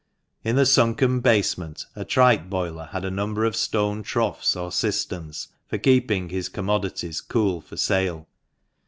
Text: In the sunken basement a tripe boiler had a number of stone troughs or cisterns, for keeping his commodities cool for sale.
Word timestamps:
In 0.43 0.55
the 0.55 0.65
sunken 0.65 1.19
basement 1.19 1.85
a 1.95 2.03
tripe 2.03 2.49
boiler 2.49 2.85
had 2.85 3.05
a 3.05 3.11
number 3.11 3.45
of 3.45 3.55
stone 3.55 4.01
troughs 4.01 4.55
or 4.55 4.71
cisterns, 4.71 5.49
for 5.67 5.77
keeping 5.77 6.29
his 6.29 6.49
commodities 6.49 7.21
cool 7.21 7.61
for 7.61 7.77
sale. 7.77 8.27